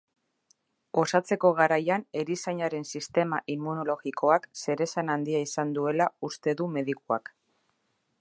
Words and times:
Osatzeko 1.01 1.51
garaian 1.59 2.05
erizainaren 2.21 2.87
sistema 2.91 3.39
immunologikoak 3.57 4.49
zeresan 4.63 5.13
handia 5.17 5.43
izan 5.49 5.75
duela 5.79 6.09
uste 6.31 6.57
du 6.63 6.69
medikuak. 6.79 7.31